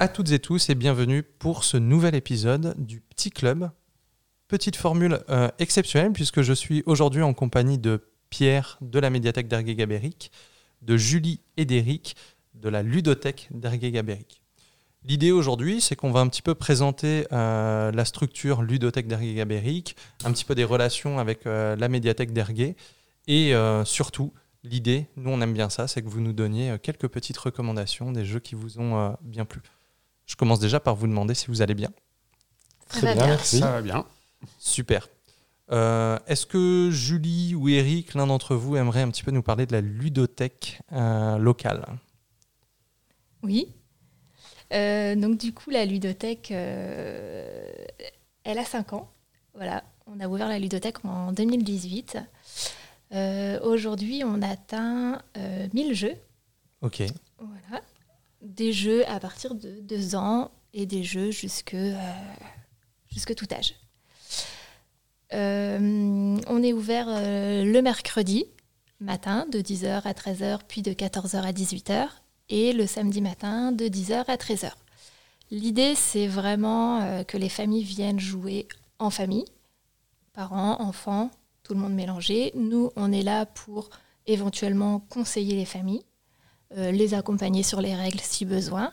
[0.00, 3.70] à toutes et tous et bienvenue pour ce nouvel épisode du Petit Club.
[4.48, 9.46] Petite formule euh, exceptionnelle puisque je suis aujourd'hui en compagnie de Pierre de la médiathèque
[9.46, 10.32] d'Ergué Gabéric,
[10.80, 12.16] de Julie et d'Éric
[12.54, 14.40] de la ludothèque d'Ergué Gabéric.
[15.04, 19.96] L'idée aujourd'hui, c'est qu'on va un petit peu présenter euh, la structure ludothèque d'Ergué Gabéric,
[20.24, 22.74] un petit peu des relations avec euh, la médiathèque d'Ergué
[23.26, 23.52] et
[23.84, 24.32] surtout
[24.64, 28.24] l'idée, nous on aime bien ça, c'est que vous nous donniez quelques petites recommandations des
[28.24, 29.60] jeux qui vous ont bien plu.
[30.30, 31.90] Je commence déjà par vous demander si vous allez bien.
[32.88, 33.58] Très bien, merci.
[33.58, 34.06] Ça va bien.
[34.60, 35.08] Super.
[35.72, 39.66] Euh, est-ce que Julie ou Eric, l'un d'entre vous, aimerait un petit peu nous parler
[39.66, 41.84] de la ludothèque euh, locale?
[43.42, 43.74] Oui.
[44.72, 47.88] Euh, donc du coup, la ludothèque, elle
[48.44, 49.10] a 5 ans.
[49.54, 52.18] Voilà, on a ouvert la ludothèque en 2018.
[53.64, 55.22] Aujourd'hui, on atteint
[55.74, 56.14] 1000 jeux.
[56.82, 57.02] Ok.
[57.36, 57.82] Voilà.
[58.40, 61.76] Des jeux à partir de 2 ans et des jeux jusque,
[63.10, 63.74] jusque tout âge.
[65.32, 68.46] Euh, on est ouvert euh, le mercredi
[69.00, 72.08] matin de 10h à 13h, puis de 14h à 18h,
[72.48, 74.72] et le samedi matin de 10h à 13h.
[75.50, 78.66] L'idée, c'est vraiment euh, que les familles viennent jouer
[78.98, 79.44] en famille,
[80.32, 81.30] parents, enfants,
[81.62, 82.52] tout le monde mélangé.
[82.54, 83.90] Nous, on est là pour
[84.26, 86.02] éventuellement conseiller les familles,
[86.76, 88.92] les accompagner sur les règles si besoin.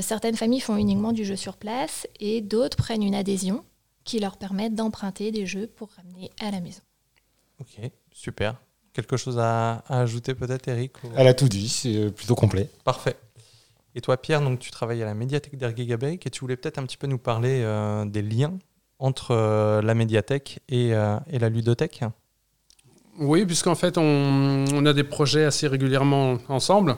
[0.00, 3.64] certaines familles font uniquement du jeu sur place et d'autres prennent une adhésion
[4.04, 6.82] qui leur permettent d'emprunter des jeux pour ramener à la maison.
[7.60, 8.56] Ok, super.
[8.92, 12.68] Quelque chose à, ajouter peut-être, Eric Elle a tout dit, c'est euh, plutôt complet.
[12.84, 13.16] Parfait.
[13.94, 15.86] Et toi, Pierre, donc tu travailles à la médiathèque d'Ergué
[16.24, 18.58] et tu voulais peut-être un petit peu nous parler euh, des liens
[18.98, 22.02] entre euh, la médiathèque et, et, la ludothèque
[23.20, 26.96] Oui, puisqu'en fait, on, a des projets assez régulièrement ensemble.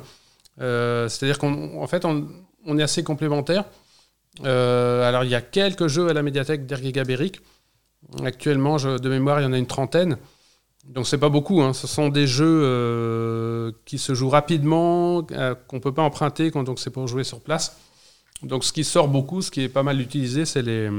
[0.59, 3.65] C'est-à-dire qu'en fait, on, est assez complémentaires.
[4.45, 6.93] Euh, alors, il y a quelques jeux à la médiathèque d'Ergué
[8.25, 10.17] Actuellement, de mémoire, il y en a une trentaine.
[10.85, 11.63] Donc, c'est pas beaucoup.
[11.63, 11.73] Hein.
[11.73, 16.81] Ce sont des jeux euh, qui se jouent rapidement, euh, qu'on peut pas emprunter, donc
[16.81, 17.77] c'est pour jouer sur place.
[18.43, 20.91] Donc, ce qui sort beaucoup, ce qui est pas mal utilisé, c'est les,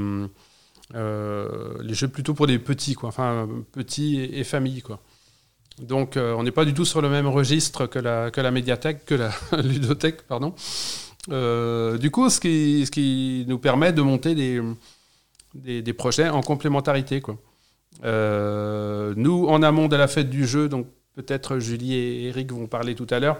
[0.94, 3.10] les jeux plutôt pour les petits, quoi.
[3.10, 5.00] Enfin, petits et, et familles, quoi.
[5.80, 9.04] Donc, on n'est pas du tout sur le même registre que la, que la médiathèque,
[9.04, 9.30] que la
[9.62, 10.54] ludothèque, pardon.
[11.30, 14.34] Euh, du coup, ce qui, nous permet de monter
[15.54, 17.22] des, projets en complémentarité.
[18.04, 22.66] Euh, nous, en amont de la fête du jeu, donc peut-être Julie et Eric vont
[22.66, 23.38] parler tout à l'heure,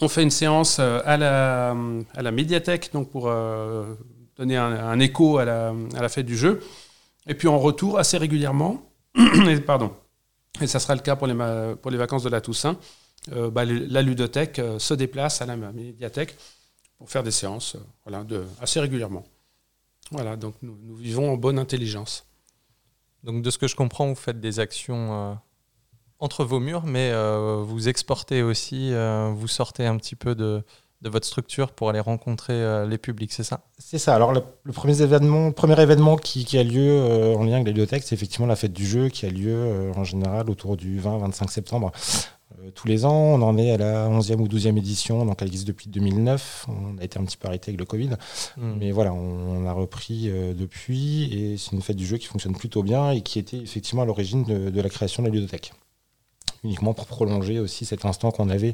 [0.00, 3.30] on fait une séance euh, à la, médiathèque donc pour
[4.36, 6.60] donner un, écho à la, à la, fête du jeu.
[7.26, 8.88] Et puis en retour, assez régulièrement,
[9.66, 9.92] pardon,
[10.60, 11.34] et ça sera le cas pour les,
[11.76, 12.78] pour les vacances de la Toussaint,
[13.32, 16.36] euh, bah, la ludothèque euh, se déplace à la médiathèque
[16.98, 18.24] pour faire des séances euh, voilà,
[18.60, 19.24] assez régulièrement.
[20.12, 22.26] Voilà, donc nous, vivons en bonne intelligence.
[23.24, 25.36] Donc de ce que je comprends, vous faites des actions
[26.20, 27.12] entre vos murs, mais
[27.64, 28.92] vous exportez aussi,
[29.34, 30.62] vous sortez un petit peu de,
[31.02, 33.60] de votre structure pour aller rencontrer les publics, c'est ça?
[33.78, 34.14] C'est ça.
[34.14, 34.42] Alors le,
[34.72, 38.46] premier événement, premier événement qui, qui a lieu en lien avec la bibliothèque, c'est effectivement
[38.46, 41.92] la fête du jeu qui a lieu en général autour du 20-25 septembre
[42.60, 43.34] euh, tous les ans.
[43.34, 46.66] On en est à la 11e ou 12e édition, donc elle existe depuis 2009.
[46.68, 48.10] On a été un petit peu arrêté avec le Covid.
[48.56, 48.76] Hmm.
[48.78, 52.54] Mais voilà, on, a repris euh, depuis et c'est une fête du jeu qui fonctionne
[52.54, 55.72] plutôt bien et qui était effectivement à l'origine de, la création de la ludothèque
[56.64, 58.72] uniquement pour prolonger aussi cet instant qu'on avait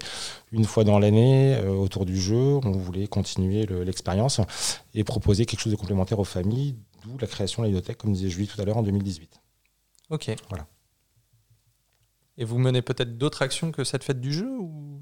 [0.53, 2.59] une fois dans l'année euh, autour du jeu.
[2.65, 4.41] On voulait continuer l'expérience
[4.95, 8.13] et proposer quelque chose de complémentaire aux familles, d'où la création de la ludothèque, comme
[8.13, 9.41] disait Julie tout à l'heure, en 2018.
[10.11, 10.35] Ok.
[10.49, 10.67] Voilà.
[12.39, 15.01] Et vous menez peut-être d'autres actions que cette fête du jeu ou...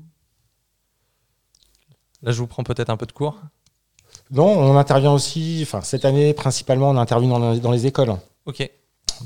[2.23, 3.41] Là, je vous prends peut-être un peu de cours.
[4.31, 8.15] Non, on intervient aussi, enfin cette année principalement, on intervient dans, dans les écoles.
[8.47, 8.69] Ok.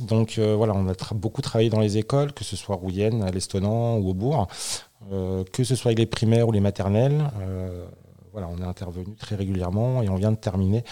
[0.01, 3.31] Donc euh, voilà, on a beaucoup travaillé dans les écoles, que ce soit Rouyenne, à
[3.31, 4.49] l'Estonant ou au Bourg,
[5.13, 7.31] euh, que ce soit avec les primaires ou les maternelles.
[7.41, 7.87] Euh,
[8.33, 10.83] voilà, on est intervenu très régulièrement et on vient de terminer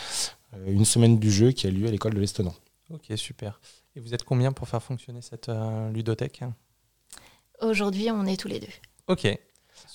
[0.66, 2.54] une semaine du jeu qui a lieu à l'école de l'Estonant.
[2.92, 3.60] Ok, super.
[3.96, 5.50] Et vous êtes combien pour faire fonctionner cette
[5.92, 6.44] ludothèque?
[7.60, 8.66] Aujourd'hui, on est tous les deux.
[9.08, 9.26] Ok.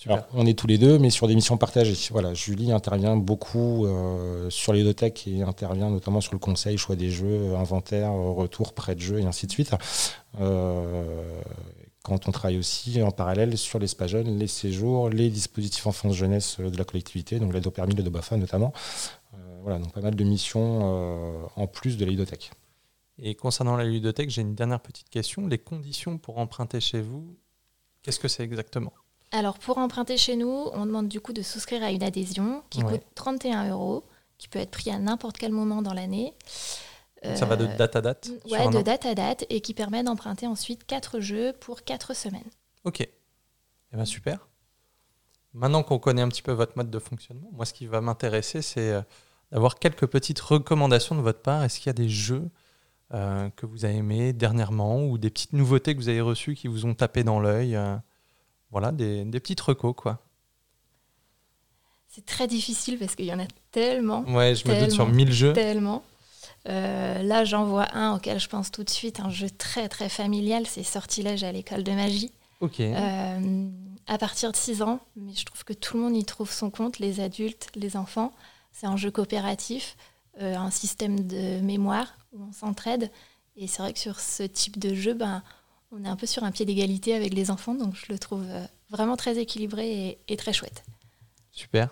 [0.06, 1.96] Alors, on est tous les deux, mais sur des missions partagées.
[2.12, 4.88] Voilà, Julie intervient beaucoup euh, sur les
[5.28, 9.26] et intervient notamment sur le conseil, choix des jeux, inventaire, retour, prêt de jeu et
[9.26, 9.72] ainsi de suite.
[10.40, 11.42] Euh,
[12.04, 16.78] quand on travaille aussi en parallèle sur les jeunes, les séjours, les dispositifs enfance-jeunesse de
[16.78, 18.72] la collectivité, donc l'aide au permis, le BAFA notamment.
[19.34, 22.52] Euh, voilà, donc pas mal de missions en plus de la ludothèque.
[23.20, 25.48] Et concernant la ludothèque, j'ai une dernière petite question.
[25.48, 27.36] Les conditions pour emprunter chez vous,
[28.08, 28.94] Qu'est-ce que c'est exactement?
[29.32, 32.84] Alors, pour emprunter chez nous, on demande du coup de souscrire à une adhésion qui
[32.84, 32.94] Ouais.
[32.94, 34.04] coûte 31 euros,
[34.38, 36.34] qui peut être pris à n'importe quel moment dans l'année.
[37.36, 39.74] Ça va de Euh, date à date Ouais, de an date à date, et qui
[39.74, 42.50] permet d'emprunter ensuite 4 jeux pour 4 semaines.
[42.86, 43.02] Ok.
[43.02, 43.10] Eh
[43.98, 44.48] ben, super.
[45.54, 48.62] Maintenant qu'on connaît un petit peu votre mode de fonctionnement, moi, ce qui va m'intéresser,
[48.62, 49.02] c'est euh,
[49.52, 51.64] d'avoir quelques petites recommandations de votre part.
[51.64, 52.50] Est-ce qu'il y a des jeux
[53.14, 56.68] euh, que vous avez aimés dernièrement ou des petites nouveautés que vous avez reçues qui
[56.68, 57.78] vous ont tapé dans l'œil
[58.72, 60.20] Voilà, des, des petites recos, quoi.
[62.10, 65.16] C'est très difficile parce qu'il y en a tellement, Ouais, je me doute sur Tellement.
[65.16, 65.54] 1000 jeux.
[65.54, 66.04] tellement.
[66.68, 70.10] Euh, là, j'en vois un auquel je pense tout de suite, un jeu très très
[70.10, 72.32] familial, c'est Sortilège à l'école de magie.
[72.60, 72.80] Ok.
[72.80, 73.70] Euh,
[74.08, 76.70] à partir de 6 ans, mais je trouve que tout le monde y trouve son
[76.72, 78.34] compte, les adultes, les enfants.
[78.72, 79.96] C'est un jeu coopératif,
[80.42, 83.12] euh, un système de mémoire où on s'entraide.
[83.56, 85.44] Et c'est vrai que sur ce type de jeu, ben,
[85.92, 88.44] on est un peu sur un pied d'égalité avec les enfants, donc je le trouve
[88.48, 90.84] euh, vraiment très équilibré et, et très chouette.
[91.52, 91.90] Super.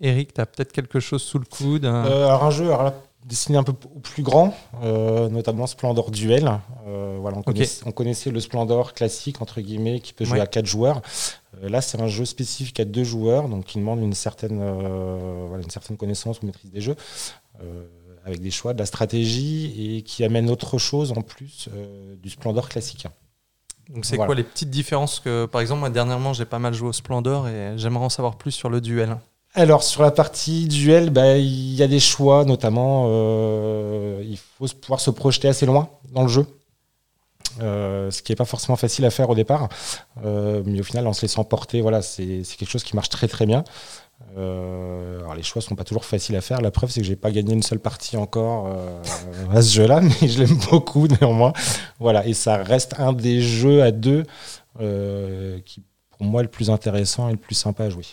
[0.00, 2.82] Eric, tu as peut-être quelque chose sous le coude hein Euh, alors un jeu alors
[2.82, 2.94] là,
[3.24, 6.60] destiné un peu au plus grand, euh, notamment Splendor Duel.
[6.86, 10.42] Euh, voilà, on, connaissait, on connaissait le Splendor classique, entre guillemets, qui peut jouer Ouais.
[10.42, 11.00] à 4 joueurs.
[11.62, 15.46] Euh, là, c'est un jeu spécifique à 2 joueurs, donc qui demande une certaine, euh,
[15.48, 16.96] voilà, une certaine connaissance ou maîtrise des jeux,
[17.62, 17.86] euh,
[18.24, 22.30] avec des choix, de la stratégie, et qui amène autre chose en plus euh, du
[22.30, 23.06] Splendor classique.
[23.90, 24.28] Donc, c'est voilà.
[24.28, 27.48] quoi les petites différences que, par exemple, moi, dernièrement, j'ai pas mal joué au Splendor
[27.48, 29.18] et j'aimerais en savoir plus sur le duel.
[29.56, 34.66] Alors sur la partie duel, bah, il y a des choix, notamment euh, il faut
[34.66, 36.44] pouvoir se projeter assez loin dans le jeu,
[37.60, 39.68] Euh, ce qui n'est pas forcément facile à faire au départ,
[40.24, 43.28] Euh, mais au final en se laissant porter, voilà, c'est quelque chose qui marche très
[43.28, 43.62] très bien.
[44.36, 46.60] Euh, alors les choix sont pas toujours faciles à faire.
[46.60, 49.02] La preuve c'est que j'ai pas gagné une seule partie encore euh,
[49.52, 51.52] à ce jeu-là, mais je l'aime beaucoup néanmoins.
[52.00, 54.24] Voilà, et ça reste un des jeux à deux
[54.80, 58.06] euh, qui pour moi est le plus intéressant et le plus sympa à jouer.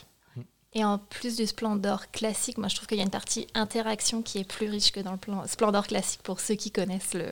[0.74, 4.22] Et en plus du Splendor classique, moi je trouve qu'il y a une partie interaction
[4.22, 7.26] qui est plus riche que dans le plan Splendor classique pour ceux qui connaissent le,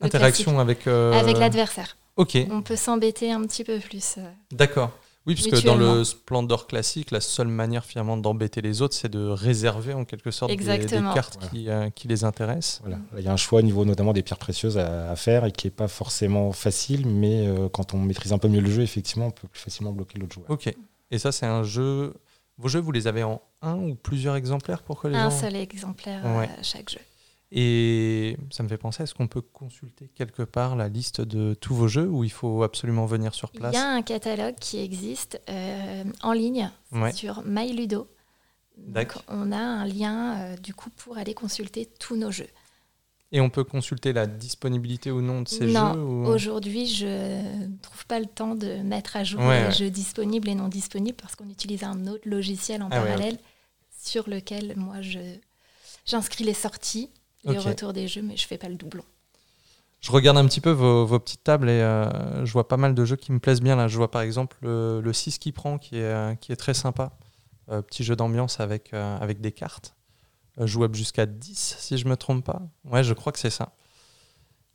[0.00, 0.86] le Interaction avec.
[0.86, 1.28] euh, classique.
[1.28, 1.96] avec l'adversaire.
[2.16, 4.16] Ok, On peut s'embêter un petit peu plus.
[4.50, 4.90] d'accord.
[5.26, 6.02] Oui, parce que dans le.
[6.04, 10.50] Splendor classique, la seule manière finalement d'embêter les autres, c'est de réserver en quelque sorte
[10.50, 10.64] des-
[11.14, 11.48] cartes Voilà.
[11.50, 12.80] qui, euh, qui les intéressent.
[12.82, 12.96] Voilà.
[13.12, 15.44] Là, Il y a un choix au niveau notamment des pierres précieuses à, à faire
[15.44, 18.70] et qui n'est pas forcément facile, mais euh, quand on maîtrise un peu mieux le
[18.70, 20.46] jeu, effectivement, on peut plus facilement bloquer l'autre joueur.
[20.50, 20.74] Ok.
[21.10, 22.14] Et ça, c'est un jeu.
[22.56, 25.36] Vos jeux, vous les avez en un ou plusieurs exemplaires pour que les Un gens.
[25.38, 26.48] seul exemplaire Ouais.
[26.58, 26.98] à chaque jeu.
[27.52, 31.74] Et ça me fait penser, est-ce qu'on peut consulter quelque part la liste de tous
[31.74, 34.78] vos jeux ou il faut absolument venir sur Il place y a un catalogue qui
[34.78, 37.12] existe euh, en ligne Ouais.
[37.12, 38.08] sur MyLudo.
[38.78, 42.48] Donc, on a un lien euh, du coup pour aller consulter tous nos jeux.
[43.32, 47.06] Et on peut consulter la disponibilité ou non de ces non, jeux ou- aujourd'hui, je
[47.66, 49.72] ne trouve pas le temps de mettre à jour Ouais, les ouais.
[49.72, 53.38] jeux disponibles et non disponibles parce qu'on utilise un autre logiciel en Ah parallèle
[54.02, 55.18] sur lequel moi je
[56.06, 57.10] j'inscris les sorties,
[57.44, 57.64] les Ok.
[57.64, 59.04] retours des jeux, mais je fais pas le doublon.
[60.00, 62.94] Je regarde un petit peu vos, vos petites tables et euh, je vois pas mal
[62.94, 63.76] de jeux qui me plaisent bien.
[63.76, 66.56] Là, je vois par exemple le, le 6 qui prend, qui est, euh, qui est
[66.56, 67.12] très sympa.
[67.70, 69.94] Euh, petit jeu d'ambiance avec, euh, avec des cartes.
[70.58, 72.62] Jouable jusqu'à 10, si je me trompe pas.
[72.84, 73.72] Ouais, je crois que c'est ça.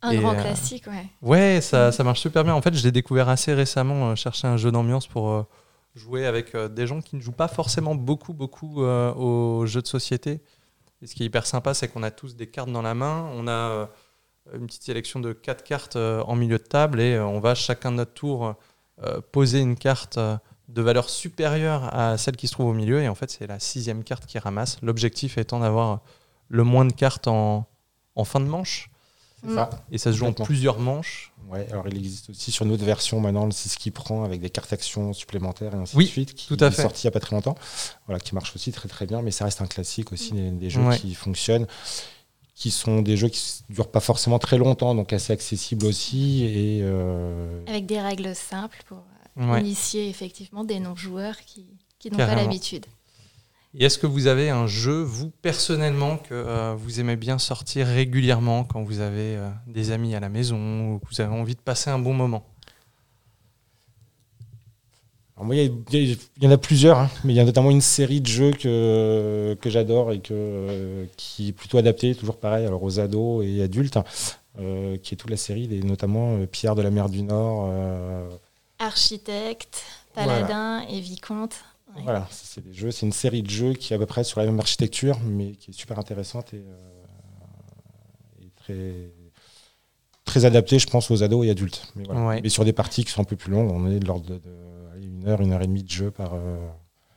[0.02, 1.06] Un Et, grand classique, ouais.
[1.22, 2.54] Ouais, ça, ça marche super bien.
[2.54, 5.46] En fait, je l'ai découvert assez récemment, chercher un jeu d'ambiance pour
[5.94, 10.40] jouer avec des gens qui ne jouent pas forcément beaucoup, beaucoup aux jeux de société.
[11.04, 13.28] Ce qui est hyper sympa, c'est qu'on a tous des cartes dans la main.
[13.34, 13.86] On a euh,
[14.54, 17.54] une petite sélection de quatre cartes euh, en milieu de table et euh, on va
[17.54, 18.54] chacun de notre tour
[19.30, 23.02] poser une carte de valeur supérieure à celle qui se trouve au milieu.
[23.02, 24.78] Et en fait, c'est la sixième carte qui ramasse.
[24.80, 26.00] L'objectif étant d'avoir
[26.48, 27.66] le moins de cartes en
[28.24, 28.90] fin de manche.
[29.48, 29.70] C'est ça.
[29.90, 31.32] Et ça se joue en plusieurs manches.
[31.48, 34.40] Ouais, alors il existe aussi sur une autre version maintenant, le 6 qui prend avec
[34.40, 36.80] des cartes actions supplémentaires et ainsi Oui, de suite, qui tout à fait.
[36.80, 37.54] est sorti il n'y a pas très longtemps,
[38.06, 40.70] voilà, qui marche aussi très très bien, mais ça reste un classique aussi, des, des
[40.70, 40.98] jeux Ouais.
[40.98, 41.66] qui fonctionnent,
[42.54, 46.42] qui sont des jeux qui ne durent pas forcément très longtemps, donc assez accessibles aussi,
[46.44, 49.60] et euh, Avec des règles simples pour euh, Ouais.
[49.60, 51.66] initier effectivement des non-joueurs qui,
[51.98, 52.86] qui n'ont pas l'habitude.
[53.78, 57.86] Et est-ce que vous avez un jeu, vous personnellement, que euh, vous aimez bien sortir
[57.86, 61.54] régulièrement quand vous avez euh, des amis à la maison ou que vous avez envie
[61.54, 62.46] de passer un bon moment?
[65.36, 68.22] Alors moi, il y, en a plusieurs, hein, mais il y a notamment une série
[68.22, 72.82] de jeux que, que j'adore et que, euh, qui est plutôt adaptée, toujours pareil, alors
[72.82, 73.98] aux ados et adultes,
[74.58, 77.68] euh, qui est toute la série, des, notamment euh, Pierre de la mer du Nord.
[77.70, 78.26] euh,
[78.78, 81.56] Architecte, paladin et vicomte.
[81.94, 82.02] Ouais.
[82.02, 84.40] Voilà, c'est des jeux, c'est une série de jeux qui est à peu près sur
[84.40, 89.10] la même architecture, mais qui est super intéressante et, euh, et très
[90.24, 91.92] très adaptée, je pense, aux ados et adultes.
[91.94, 92.26] Mais, voilà.
[92.26, 92.40] Ouais.
[92.42, 94.40] mais sur des parties qui sont un peu plus longues, on est de l'ordre de,
[95.00, 96.34] une heure, une heure et demie de jeu par.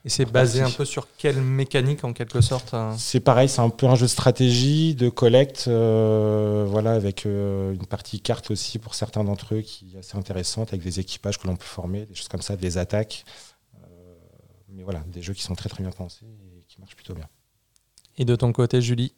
[0.06, 2.96] et c'est basé un peu sur quelle mécanique en quelque sorte hein?
[2.98, 8.22] C'est pareil, c'est un peu un jeu de stratégie, de collecte, voilà, avec une partie
[8.22, 11.56] carte aussi pour certains d'entre eux qui est assez intéressante, avec des équipages que l'on
[11.56, 13.26] peut former, des choses comme ça, des attaques.
[14.80, 17.28] Mais voilà, des jeux qui sont très très bien pensés et qui marchent plutôt bien.
[18.18, 19.14] Et de ton côté, Julie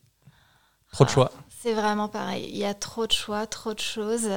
[0.92, 1.32] Trop de ah, choix.
[1.62, 2.50] C'est vraiment pareil.
[2.50, 4.30] Il y a trop de choix, trop de choses.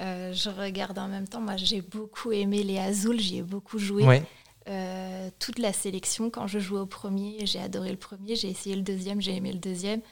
[0.00, 1.40] Euh, je regarde en même temps.
[1.40, 3.18] Moi, j'ai beaucoup aimé les Azul.
[3.18, 4.22] J'y ai beaucoup joué.
[4.68, 8.36] Euh, toute la sélection, quand je jouais au premier, j'ai adoré le premier.
[8.36, 10.02] J'ai essayé le deuxième, j'ai aimé le deuxième.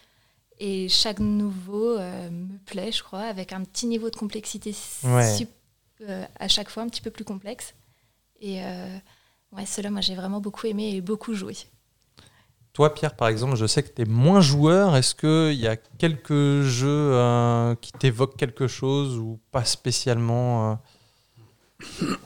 [0.59, 4.75] Et chaque nouveau euh, me plaît, je crois, avec un petit niveau de complexité
[6.38, 7.75] à chaque fois un petit peu plus complexe.
[8.40, 8.62] Et
[9.57, 11.57] ouais, cela, moi, j'ai vraiment beaucoup aimé et beaucoup joué.
[12.73, 14.95] Toi, Pierre, par exemple, je sais que tu es moins joueur.
[14.95, 20.78] Est-ce qu'il y a quelques jeux euh, qui t'évoquent quelque chose ou pas spécialement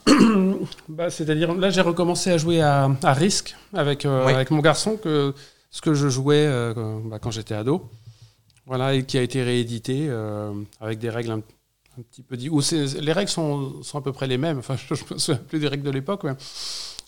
[0.07, 0.55] euh?
[0.89, 4.97] Bah, C'est-à-dire, là, j'ai recommencé à jouer à, à Risk avec, euh, avec mon garçon,
[4.97, 5.35] que,
[5.71, 6.47] ce que je jouais
[7.07, 7.91] bah, quand j'étais ado.
[8.67, 10.11] Voilà, et qui a été réédité
[10.81, 11.41] avec des règles un,
[12.03, 12.37] petit peu.
[12.51, 12.61] Où
[13.01, 14.59] les règles sont, sont, à peu près les mêmes.
[14.59, 16.25] Enfin, je ne me souviens plus des règles de l'époque.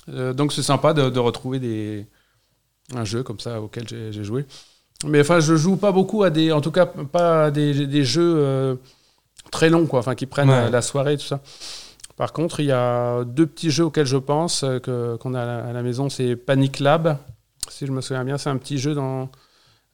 [0.09, 2.07] Donc, c'est sympa de, de retrouver des
[2.95, 4.47] un jeu comme ça auquel j'ai joué.
[5.05, 8.05] Mais enfin, je joue pas beaucoup à des, en tout cas pas à des, des
[8.05, 8.77] jeux euh,
[9.51, 11.43] très longs, quoi, enfin qui prennent la soirée et tout ça.
[12.17, 15.43] Par contre, il y a deux petits jeux auxquels je pense euh, que qu'on a
[15.43, 17.19] à la, maison, c'est Panic Lab,
[17.69, 19.29] si je me souviens bien, c'est un petit jeu dans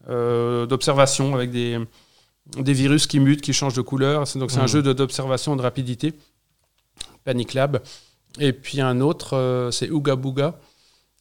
[0.09, 1.79] euh, d'observation avec des
[2.57, 4.25] des virus qui mutent, qui changent de couleur.
[4.37, 4.69] Donc c'est un mmh.
[4.69, 6.13] jeu d'observation de rapidité.
[7.25, 7.81] Panic Lab.
[8.39, 10.59] Et puis un autre, c'est Ooga Booga.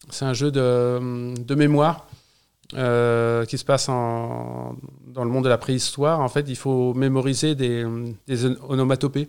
[0.09, 2.07] C'est un jeu de, de mémoire
[2.75, 6.21] euh, qui se passe en, dans le monde de la préhistoire.
[6.21, 7.85] En fait, il faut mémoriser des,
[8.27, 9.27] des onomatopées.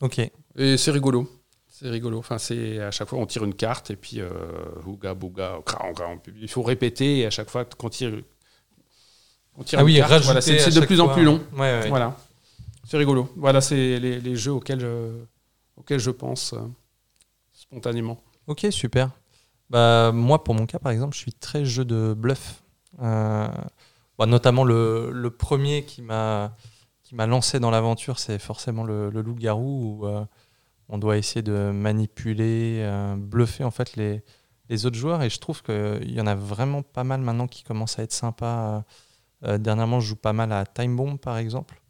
[0.00, 0.20] Ok.
[0.56, 1.28] Et c'est rigolo.
[1.68, 2.18] C'est rigolo.
[2.18, 4.30] Enfin, c'est à chaque fois on tire une carte et puis euh,
[4.86, 5.58] ouga bouga,
[6.40, 8.12] il faut répéter et à chaque fois qu'on tire,
[9.58, 11.42] on tire ah une oui, carte, voilà, c'est de plus en plus long.
[11.52, 12.16] Voilà.
[12.88, 13.28] C'est rigolo.
[13.36, 15.10] Voilà, c'est les, les, jeux auxquels je,
[15.76, 16.58] auxquels je pense euh,
[17.70, 18.18] spontanément.
[18.46, 19.10] Ok, super.
[19.70, 22.62] Bah, moi, pour mon cas, par exemple, je suis très jeu de bluff.
[23.02, 23.48] Euh,
[24.18, 26.56] bah, notamment le, le, premier qui m'a
[27.02, 30.24] qui m'a lancé dans l'aventure, c'est forcément le, le loup-garou, où euh,
[30.88, 34.24] on doit essayer de manipuler, euh, bluffer en fait les,
[34.68, 35.22] les, autres joueurs.
[35.22, 38.12] Et je trouve qu'il y en a vraiment pas mal maintenant qui commencent à être
[38.12, 38.84] sympas.
[39.42, 41.80] dernièrement, je joue pas mal à Time Bomb, par exemple,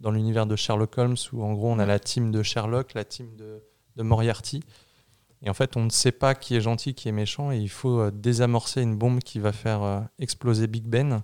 [0.00, 3.04] dans l'univers de Sherlock Holmes, où en gros, on a la team de Sherlock, la
[3.04, 3.62] team de,
[3.96, 4.62] de Moriarty.
[5.42, 7.70] Et en fait, on ne sait pas qui est gentil, qui est méchant, et il
[7.70, 11.22] faut euh, désamorcer une bombe qui va faire euh, exploser Big Ben.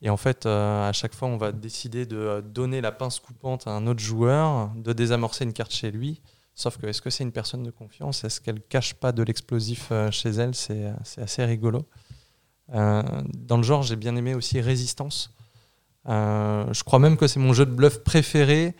[0.00, 3.66] Et en fait, euh, à chaque fois, on va décider de donner la pince coupante
[3.66, 6.20] à un autre joueur, de désamorcer une carte chez lui.
[6.54, 8.22] Sauf que est-ce que c'est une personne de confiance?
[8.22, 10.54] Est-ce qu'elle cache pas de l'explosif chez elle?
[10.54, 11.86] C'est assez rigolo.
[12.68, 15.34] dans le genre, j'ai bien aimé aussi Résistance.
[16.06, 18.74] je crois même que c'est mon jeu de bluff préféré.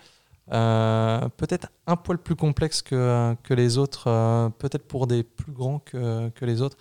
[0.53, 5.81] Euh, peut-être un poil plus complexe que, les autres, euh, peut-être pour des plus grands
[5.81, 6.77] que, les autres.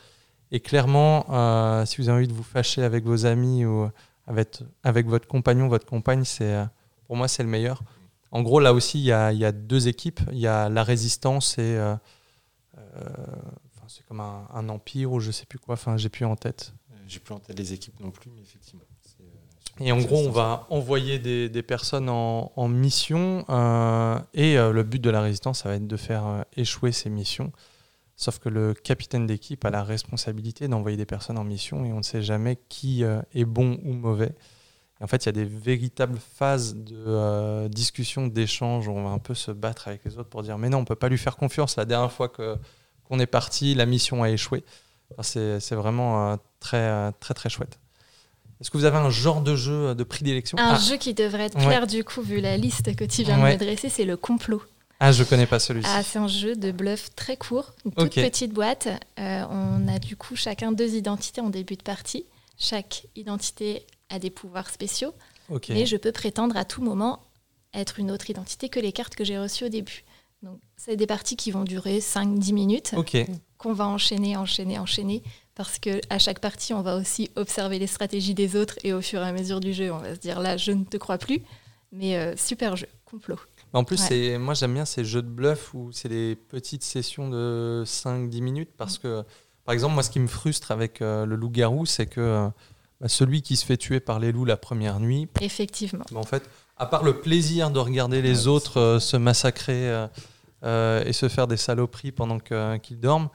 [0.51, 3.89] Et clairement, euh, si vous avez envie de vous fâcher avec vos amis ou
[4.27, 6.63] avec, votre compagnon, votre compagne, c'est,
[7.07, 7.81] pour moi, c'est le meilleur.
[8.31, 10.21] En gros, là aussi, il y a, y a, deux équipes.
[10.31, 11.79] Il y a la résistance et.
[13.87, 15.73] c'est comme un, un, empire ou je sais plus quoi.
[15.73, 16.73] Enfin, j'ai plus en tête.
[17.07, 18.83] J'ai plus en tête les équipes non plus, mais effectivement.
[19.81, 24.71] Et en gros, on va envoyer des, des personnes en, en mission euh, et euh,
[24.71, 27.51] le but de la résistance, ça va être de faire euh, échouer ces missions.
[28.15, 31.97] Sauf que le capitaine d'équipe a la responsabilité d'envoyer des personnes en mission et on
[31.97, 34.33] ne sait jamais qui est bon ou mauvais.
[35.01, 39.09] Et en fait, il y a des véritables phases de discussion, d'échange où on va
[39.09, 41.17] un peu se battre avec les autres pour dire mais non, on peut pas lui
[41.17, 41.75] faire confiance.
[41.75, 44.63] La dernière fois qu'on est parti, la mission a échoué.
[45.11, 45.23] Enfin,
[45.59, 47.79] c'est vraiment très très très chouette.
[48.61, 50.79] Est-ce que vous avez un genre de jeu de prédilection Un ah.
[50.79, 53.57] jeu qui devrait être clair du coup, vu la liste que tu viens de me
[53.57, 54.61] dresser, c'est le complot.
[54.99, 55.89] Ah, je connais pas celui-ci.
[55.91, 58.87] Ah, c'est un jeu de bluff très court, une toute petite boîte.
[59.19, 62.25] Euh, on a du coup chacun deux identités en début de partie.
[62.57, 65.13] Chaque identité a des pouvoirs spéciaux.
[65.69, 67.19] Et je peux prétendre à tout moment
[67.73, 70.03] être une autre identité que les cartes que j'ai reçues au début.
[70.41, 72.95] Donc, c'est des parties qui vont durer 5-10 minutes,
[73.57, 75.23] qu'on va enchaîner, enchaîner, enchaîner
[75.55, 79.01] parce que à chaque partie, on va aussi observer les stratégies des autres et au
[79.01, 81.17] fur et à mesure du jeu, on va se dire là, je ne te crois
[81.17, 81.41] plus.
[81.91, 83.39] Mais euh, super jeu, complot.
[83.71, 87.29] En plus, c'est moi j'aime bien ces jeux de bluff où c'est des petites sessions
[87.29, 89.23] de 5-10 minutes parce que,
[89.63, 92.47] par exemple, moi ce qui me frustre avec euh, le loup-garou, c'est que euh,
[92.99, 95.29] bah, celui qui se fait tuer par les loups la première nuit.
[95.39, 96.03] Effectivement.
[96.11, 100.07] Bah, en fait, à part le plaisir de regarder les autres se massacrer
[100.63, 103.29] et se faire des saloperies pendant qu'ils dorment,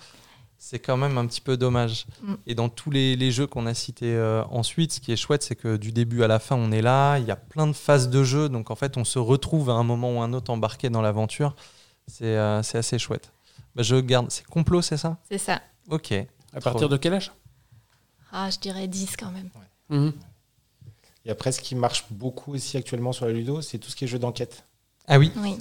[0.62, 2.06] c'est quand même un petit peu dommage.
[2.22, 2.34] Mm.
[2.46, 5.42] Et dans tous les, les jeux qu'on a cités euh, ensuite, ce qui est chouette,
[5.42, 7.72] c'est que du début à la fin, on est là, il y a plein de
[7.72, 10.52] phases de jeu, donc en fait, on se retrouve à un moment ou un autre
[10.52, 11.56] embarqué dans l'aventure.
[12.06, 13.32] C'est euh, c'est assez chouette.
[13.74, 14.30] Bah, je garde.
[14.30, 15.16] C'est complot, c'est ça?
[15.30, 15.62] C'est ça.
[15.88, 16.12] Ok.
[16.52, 17.32] À partir de quel âge?
[18.30, 19.48] Ah, je dirais 10 quand même.
[19.88, 20.12] Mhm.
[21.24, 24.04] Et après, ce qui marche beaucoup aussi actuellement sur la Ludo, c'est tout ce qui
[24.04, 24.64] est jeu d'enquête.
[25.08, 25.32] Ah oui.
[25.36, 25.56] Oui.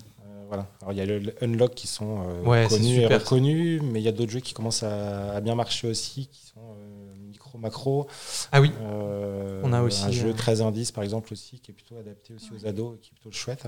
[0.50, 0.68] Voilà.
[0.82, 4.02] Alors, il y a le, le Unlock qui sont euh, Ouais, connus et reconnus, mais
[4.02, 7.16] il y a d'autres jeux qui commencent à, à bien marcher aussi, qui sont euh,
[7.28, 8.08] micro-macro.
[8.52, 8.72] Ah oui.
[8.82, 11.98] Euh, On a aussi, un jeu euh, 13 indices, par exemple, aussi, qui est plutôt
[11.98, 13.68] adapté aussi aux ados, et qui est plutôt chouette.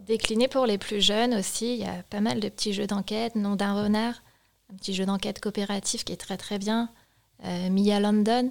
[0.00, 3.36] Décliné pour les plus jeunes aussi, il y a pas mal de petits jeux d'enquête,
[3.36, 4.22] Nom d'un renard,
[4.72, 6.90] un petit jeu d'enquête coopératif qui est très très bien,
[7.44, 8.50] euh, Mia London,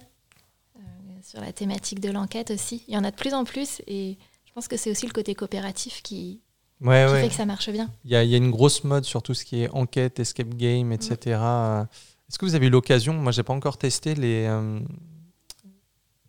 [0.78, 0.80] euh,
[1.24, 2.84] sur la thématique de l'enquête aussi.
[2.88, 4.18] Il y en a de plus en plus et
[4.52, 6.42] je pense que c'est aussi le côté coopératif qui,
[6.82, 7.22] Ouais, qui ouais.
[7.24, 7.90] fait que ça marche bien.
[8.06, 10.20] Il y, a, il y a une grosse mode sur tout ce qui est enquête,
[10.20, 11.18] escape game, etc.
[11.42, 11.84] Euh,
[12.30, 14.46] Est-ce que vous avez eu l'occasion Moi, j'ai pas encore testé les.
[14.50, 14.80] euh,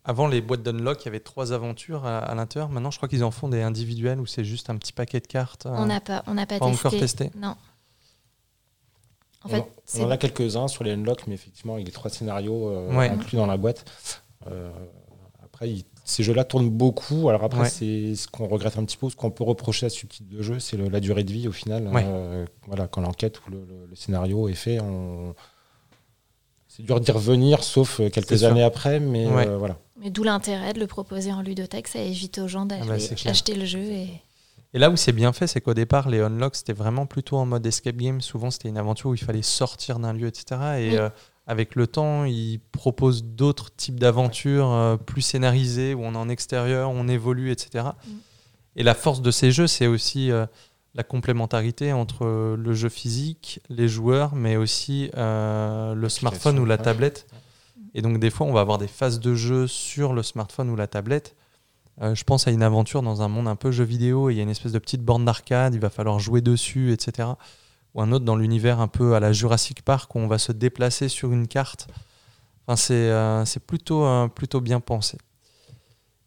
[0.05, 2.69] Avant les boîtes d'unlock, il y avait trois aventures à, à l'intérieur.
[2.69, 5.27] Maintenant, je crois qu'ils en font des individuels où c'est juste un petit paquet de
[5.27, 5.65] cartes.
[5.65, 6.87] On n'a pas, on n'a pas, pas testé.
[6.87, 7.31] encore testé.
[7.35, 7.55] Non.
[9.43, 9.67] En on, fait, en-
[9.99, 12.69] on en a quelques-uns sur les Unlock, mais effectivement, il y a les trois scénarios
[12.69, 13.09] euh, Ouais.
[13.09, 13.83] inclus dans la boîte.
[14.47, 14.71] Euh,
[15.63, 17.29] après, il- ces jeux-là tournent beaucoup.
[17.29, 17.69] Alors après, Ouais.
[17.69, 20.41] c'est ce qu'on regrette un petit peu, ce qu'on peut reprocher à ce type de
[20.41, 21.87] jeu, c'est la durée de vie au final.
[21.87, 22.03] Ouais.
[22.05, 25.33] Euh, voilà, quand l'enquête ou le, le- le scénario est fait, on...
[26.67, 28.49] c'est dur d'y revenir, sauf euh, quelques sûr.
[28.49, 28.99] années après.
[28.99, 29.47] Mais Ouais.
[29.47, 29.77] euh, voilà.
[29.95, 33.29] mais d'où l'intérêt de le proposer en ludothèque, ça évite aux gens d'aller Ah bah,
[33.29, 34.07] acheter le jeu et
[34.73, 37.45] Et là où c'est bien fait, c'est qu'au départ, les unlocks, c'était vraiment plutôt en
[37.45, 38.19] mode escape game.
[38.21, 40.43] Souvent, c'était une aventure où il fallait sortir d'un lieu, etc.
[40.79, 40.97] Et Oui.
[40.97, 41.09] euh,
[41.45, 46.29] avec le temps, ils proposent d'autres types d'aventures euh, plus scénarisées, où on est en
[46.29, 47.85] extérieur, on évolue, etc.
[48.05, 48.11] Mm.
[48.75, 50.45] Et la force de ces jeux, c'est aussi euh,
[50.95, 56.77] la complémentarité entre le jeu physique, les joueurs, mais aussi euh, le smartphone ou la
[56.77, 57.27] tablette.
[57.95, 60.75] Et donc, des fois, on va avoir des phases de jeu sur le smartphone ou
[60.75, 61.35] la tablette.
[62.01, 64.37] Euh, je pense à une aventure dans un monde un peu jeu vidéo, et il
[64.37, 67.29] y a une espèce de petite borne d'arcade, il va falloir jouer dessus, etc.
[67.95, 70.51] Ou un autre dans l'univers un peu à la Jurassic Park, où on va se
[70.51, 71.87] déplacer sur une carte.
[72.65, 75.17] Enfin, c'est euh, c'est plutôt, euh, plutôt bien pensé.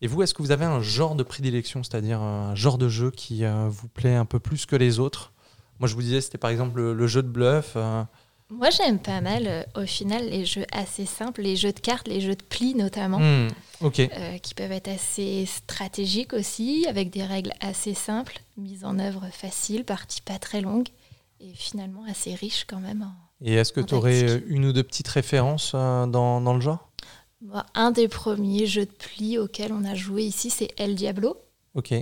[0.02, 3.10] Et vous, est-ce que vous avez un genre de prédilection, c'est-à-dire un genre de jeu
[3.10, 5.32] qui euh, vous plaît un peu plus que les autres?
[5.80, 7.72] Moi, je vous disais, c'était par exemple le, le jeu de bluff.
[7.76, 8.04] euh,
[8.50, 12.06] Moi, j'aime pas mal, euh, au final, les jeux assez simples, les jeux de cartes,
[12.06, 13.20] les jeux de plis notamment,
[13.80, 14.00] ok.
[14.00, 19.26] euh, qui peuvent être assez stratégiques aussi, avec des règles assez simples, mise en œuvre
[19.32, 20.88] facile, partie pas très longue,
[21.40, 23.02] et finalement assez riche quand même.
[23.02, 26.60] en- Et est-ce que tu aurais une ou deux petites références euh, dans, dans le
[26.60, 26.90] genre?
[27.42, 31.36] Bon, un des premiers jeux de plis auxquels on a joué ici, c'est El Diablo,
[31.74, 31.92] Ok.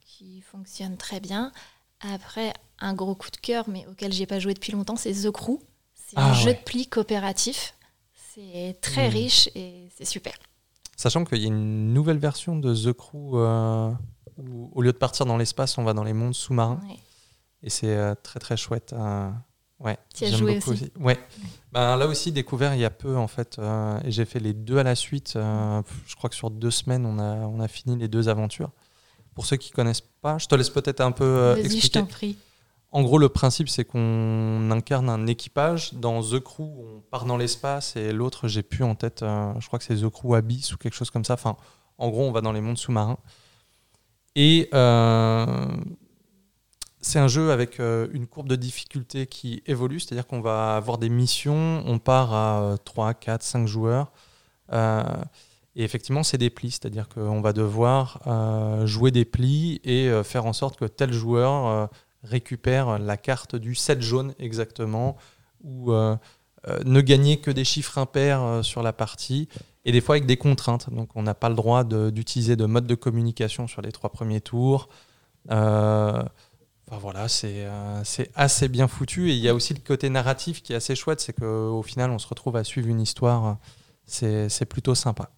[0.00, 1.52] qui fonctionne très bien.
[2.00, 5.30] Après, un gros coup de cœur, mais auquel j'ai pas joué depuis longtemps, c'est The
[5.32, 5.58] Crew.
[5.94, 7.74] C'est Ah un jeu de plis coopératif.
[8.34, 9.12] C'est très Hmm.
[9.12, 10.32] riche et c'est super.
[10.96, 13.90] Sachant qu'il y a une nouvelle version de The Crew euh,
[14.36, 16.80] où, au lieu de partir dans l'espace, on va dans les mondes sous-marins.
[16.88, 16.96] Ouais.
[17.62, 18.92] Et c'est euh, très très chouette.
[18.92, 19.30] euh,
[19.80, 21.18] ouais, j'aime joué beaucoup aussi Ouais.
[21.72, 23.58] Ben, là aussi, découvert il y a peu en fait.
[23.58, 25.34] euh, et j'ai fait les deux à la suite.
[25.36, 28.70] euh, je crois que sur deux semaines, on a, on a fini les deux aventures.
[29.34, 32.00] Pour ceux qui connaissent pas, je te laisse peut-être un peu euh, Vas-y, je expliquer.
[32.00, 32.36] t'en prie.
[32.90, 35.92] En gros, le principe, c'est qu'on incarne un équipage.
[35.94, 39.78] Dans The Crew, on part dans l'espace et l'autre, j'ai plus en tête, je crois
[39.78, 41.34] que c'est The Crew Abyss ou quelque chose comme ça.
[41.34, 41.56] Enfin,
[41.98, 43.18] en gros, on va dans les mondes sous-marins.
[44.36, 45.66] Et euh,
[47.00, 50.98] c'est un jeu avec euh, une courbe de difficulté qui évolue, c'est-à-dire qu'on va avoir
[50.98, 54.12] des missions, on part à euh, 3, 4, 5 joueurs.
[54.72, 55.02] Euh,
[55.76, 60.46] et effectivement, c'est des plis, c'est-à-dire qu'on va devoir euh, jouer des plis et faire
[60.46, 61.88] en sorte que tel joueur
[62.24, 65.16] récupère la carte du 7 jaune exactement,
[65.62, 69.48] ou ne gagner que des chiffres impairs sur la partie,
[69.84, 70.92] et des fois avec des contraintes.
[70.92, 74.10] Donc on n'a pas le droit de- d'utiliser de, mode de communication sur les trois
[74.10, 74.88] premiers tours.
[76.90, 80.08] Enfin voilà, c'est euh, c'est assez bien foutu, et il y a aussi le côté
[80.08, 83.58] narratif qui est assez chouette, c'est qu'au final on se retrouve à suivre une histoire,
[84.06, 85.30] c'est plutôt sympa.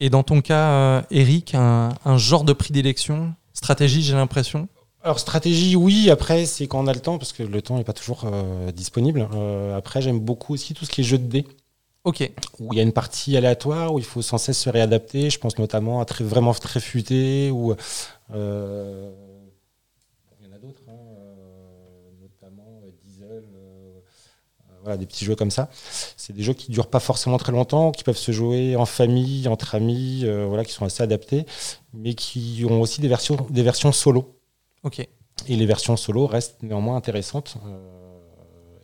[0.00, 4.68] Et dans ton cas, euh, Eric, un, un genre de prédilection Stratégie, j'ai l'impression?
[5.02, 6.10] Alors stratégie, oui.
[6.10, 8.72] Après, c'est quand on a le temps, parce que le temps n'est pas toujours euh,
[8.72, 9.28] disponible.
[9.76, 11.46] Après, j'aime beaucoup aussi tout ce qui est jeu de dés,
[12.04, 12.28] Ok.
[12.58, 15.30] où il y a une partie aléatoire, où il faut sans cesse se réadapter.
[15.30, 17.74] Je pense notamment à très, vraiment très futé, ou
[18.32, 19.12] euh,
[20.40, 23.44] il y en a d'autres, hein, euh, notamment euh, Diesel.
[23.54, 24.00] euh,
[24.70, 25.68] euh, voilà, des petits jeux comme ça.
[26.16, 29.48] C'est des jeux qui durent pas forcément très longtemps, qui peuvent se jouer en famille,
[29.48, 31.44] entre amis, euh, voilà, qui sont assez adaptés,
[31.92, 34.38] mais qui ont aussi des versions, des versions solo.
[34.84, 35.00] Ok.
[35.00, 37.56] Et les versions solo restent néanmoins intéressantes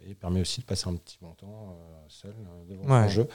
[0.09, 1.77] et permet aussi de passer un petit bon temps
[2.09, 2.35] seul
[2.69, 2.91] devant Ouais.
[3.05, 3.29] un jeu.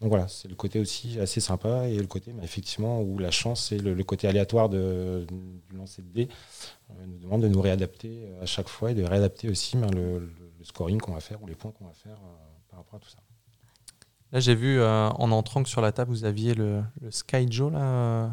[0.00, 3.32] Donc voilà, c'est le côté aussi assez sympa et le côté bah, effectivement où la
[3.32, 6.28] chance et le, le côté aléatoire de, du lancer de dés
[6.90, 9.90] euh, nous demande de nous réadapter euh, à chaque fois et de réadapter aussi ben,
[9.90, 12.36] le, le- le scoring qu'on va faire ou les points qu'on va faire euh,
[12.68, 13.18] par rapport à tout ça.
[14.32, 17.46] Là, j'ai vu euh, en entrant que sur la table, vous aviez le, le Sky
[17.50, 17.72] Joe.
[17.72, 17.78] Là.
[17.80, 18.28] euh.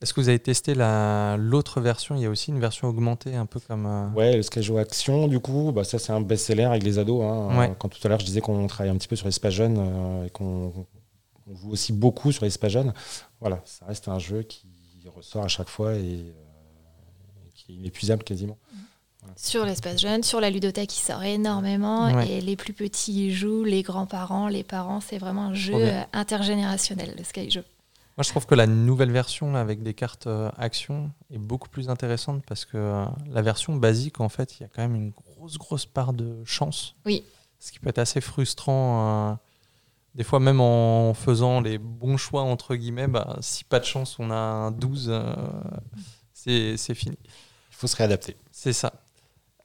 [0.00, 2.14] Est-ce que vous avez testé la- l'autre version?
[2.14, 3.86] Il y a aussi une version augmentée, un peu comme.
[3.86, 7.20] euh, Ouais, le Skyjo Action, du coup, bah, ça c'est un best-seller avec les ados.
[7.24, 7.58] hein.
[7.58, 7.74] Ouais.
[7.80, 9.76] Quand tout à l'heure je disais qu'on travaille un petit peu sur les Spa Jeunes
[9.78, 10.86] euh, et qu'on
[11.50, 12.92] on joue aussi beaucoup sur les Spa Jeunes,
[13.40, 14.68] voilà, ça reste un jeu qui
[15.16, 18.56] ressort à chaque fois et euh, qui est inépuisable quasiment.
[19.36, 22.12] Sur l'espace jeune, sur la ludothèque, il sort énormément.
[22.14, 22.28] Ouais.
[22.30, 25.00] Et les plus petits y jouent, les grands-parents, les parents.
[25.00, 26.00] C'est vraiment un jeu bien.
[26.00, 27.64] euh, intergénérationnel, le Sky Joe.
[28.16, 31.68] Moi, je trouve que la nouvelle version là, avec des cartes euh, action est beaucoup
[31.68, 34.96] plus intéressante parce que euh, la version basique, en fait, il y a quand même
[34.96, 36.96] une grosse, grosse part de chance.
[37.06, 37.22] Oui.
[37.60, 39.30] Ce qui peut être assez frustrant.
[39.30, 39.34] euh,
[40.14, 44.16] des fois, même en faisant les bons choix, entre guillemets, bah, si pas de chance,
[44.18, 45.22] on a un 12, euh,
[46.32, 47.16] c'est c'est fini.
[47.24, 48.36] Il faut se réadapter.
[48.50, 48.92] C'est ça.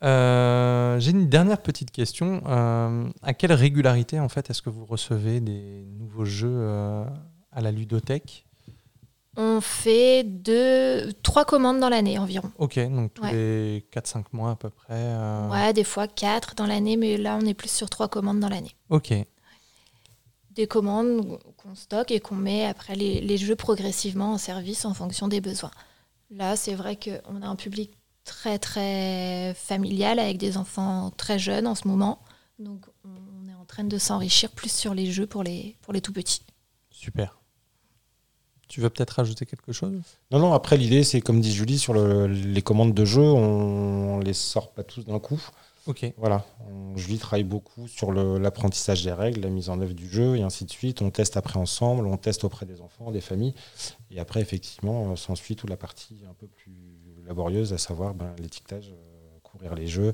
[0.03, 2.41] Euh, J'ai une dernière petite question.
[2.47, 7.05] Euh, à quelle régularité, en fait, est-ce que vous recevez des nouveaux jeux euh,
[7.51, 8.45] à la ludothèque?
[9.35, 12.51] On fait deux, trois commandes dans l'année environ.
[12.59, 13.31] Ok, donc tous Ouais.
[13.33, 15.15] les 4-5 mois à peu près.
[15.49, 18.49] Ouais, des fois quatre dans l'année, mais là, on est plus sur trois commandes dans
[18.49, 18.75] l'année.
[18.89, 19.11] Ok,
[20.51, 24.93] Des commandes qu'on stocke et qu'on met après les, les jeux progressivement en service en
[24.93, 25.71] fonction des besoins.
[26.29, 27.91] Là, c'est vrai qu'on a un public
[28.23, 32.19] très, très familial avec des enfants très jeunes en ce moment.
[32.59, 36.01] Donc, on est en train de s'enrichir plus sur les jeux pour les, pour les
[36.01, 36.41] tout petits.
[36.91, 37.39] super.
[38.69, 40.01] Tu veux peut-être rajouter quelque chose?
[40.31, 44.19] Non, non, après l'idée c'est comme dit Julie, sur le- les commandes de jeu, on,
[44.19, 45.39] les sort pas tous d'un coup.
[45.85, 50.09] Ok, Voilà, on- Julie travaille beaucoup sur l'apprentissage des règles, la mise en œuvre du
[50.09, 51.01] jeu et ainsi de suite.
[51.03, 53.53] On teste après ensemble, on teste auprès des enfants, des familles.
[54.09, 56.92] Et après, effectivement, euh, s'ensuit toute la partie un peu plus
[57.25, 60.13] laborieuse, à savoir ben, l'étiquetage, euh, courir les jeux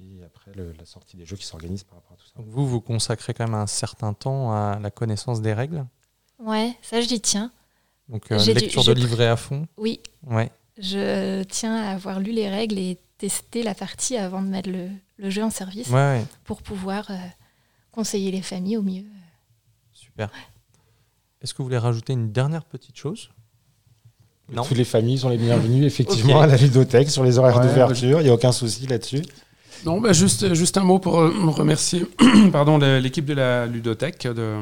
[0.00, 2.32] et après le- la sortie des jeux qui s'organisent par rapport à tout ça.
[2.36, 5.86] donc vous, vous consacrez quand même un certain temps à la connaissance des règles?
[6.38, 7.50] Ouais, ça, j'y tiens.
[8.08, 9.66] Donc euh, dû- lecture de livret à fond?
[9.78, 14.48] Oui, Ouais, je tiens à avoir lu les règles et testé la partie avant de
[14.48, 17.16] mettre le, le jeu en service ouais, ouais, pour pouvoir euh,
[17.92, 19.04] conseiller les familles au mieux.
[19.92, 20.30] super.
[21.40, 23.30] Est-ce que vous voulez rajouter une dernière petite chose?
[24.52, 24.62] Non.
[24.62, 28.20] Toutes les familles sont les bienvenues, effectivement, à la ludothèque, sur les horaires Ouais, d'ouverture.
[28.20, 29.22] Il n'y a aucun souci là-dessus.
[29.84, 32.06] Non, bah juste, juste un mot pour euh, remercier
[32.52, 34.54] pardon, l'équipe de la ludothèque de,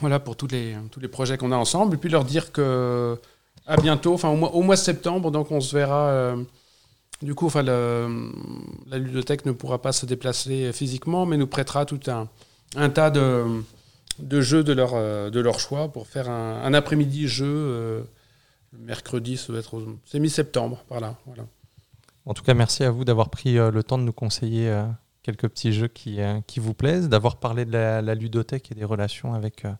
[0.00, 1.94] voilà, pour tous les, tous les projets qu'on a ensemble.
[1.94, 3.16] Et puis leur dire que
[3.66, 6.08] à bientôt, enfin au mois, au mois de septembre, donc on se verra.
[6.08, 6.36] euh,
[7.22, 8.30] du coup, enfin, le-
[8.88, 12.28] la ludothèque ne pourra pas se déplacer physiquement, mais nous prêtera tout un,
[12.76, 13.44] un tas de,
[14.20, 17.46] de jeux de leur, euh, de leur choix pour faire un, un après-midi jeu.
[17.46, 18.00] euh,
[18.72, 21.16] mercredi, ça doit être au- c'est mi-septembre, par là.
[21.26, 21.44] Voilà.
[22.26, 24.84] En tout cas, merci à vous d'avoir pris euh, le temps de nous conseiller euh,
[25.22, 28.74] quelques petits jeux qui, euh, qui vous plaisent, d'avoir parlé de la, la ludothèque et
[28.74, 29.72] des relations avec euh,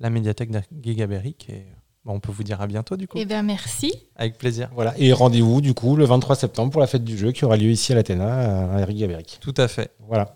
[0.00, 1.48] la médiathèque d'Agigaberic.
[1.50, 1.66] Et
[2.04, 3.18] bon, on peut vous dire à bientôt du coup.
[3.20, 3.92] Eh bien, merci.
[4.14, 4.70] Avec plaisir.
[4.74, 4.94] Voilà.
[4.98, 7.70] Et rendez-vous, du coup, le 23 septembre pour la fête du jeu qui aura lieu
[7.70, 9.38] ici à l'Athéna, à Eric Gabéric.
[9.40, 9.90] Tout à fait.
[10.06, 10.32] Voilà.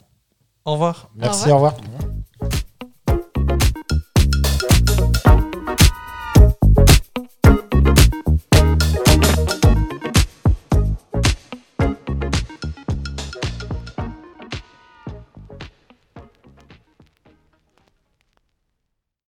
[0.64, 1.10] Au revoir.
[1.14, 1.74] Merci, revoir.
[1.78, 2.10] Au revoir.